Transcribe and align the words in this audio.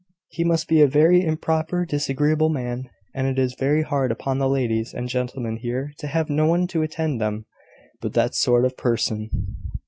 He 0.29 0.43
must 0.43 0.67
be 0.67 0.81
a 0.81 0.87
very 0.87 1.23
improper, 1.23 1.85
disagreeable 1.85 2.49
man. 2.49 2.89
And 3.13 3.27
it 3.27 3.37
is 3.37 3.53
very 3.53 3.83
hard 3.83 4.11
upon 4.11 4.39
the 4.39 4.49
ladies 4.49 4.95
and 4.95 5.07
gentlemen 5.07 5.57
here 5.57 5.93
to 5.99 6.07
have 6.07 6.27
no 6.27 6.47
one 6.47 6.65
to 6.69 6.81
attend 6.81 7.21
them 7.21 7.45
but 8.01 8.13
that 8.13 8.33
sort 8.33 8.65
of 8.65 8.75
person." 8.75 9.29